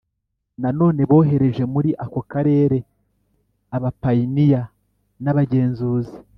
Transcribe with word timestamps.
Nanone 0.61 1.01
bohereje 1.09 1.63
muri 1.73 1.89
ako 2.03 2.19
karere 2.31 2.77
abapayiniya 3.75 4.61
n 5.23 5.25
abagenzuzi 5.31 6.15